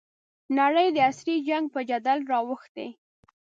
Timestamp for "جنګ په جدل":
1.47-2.19